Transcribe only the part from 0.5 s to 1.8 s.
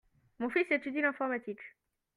étudie l'informatique.